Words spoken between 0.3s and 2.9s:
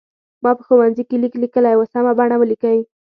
ما په ښوونځي کې لیک لیکلی و سمه بڼه ولیکئ.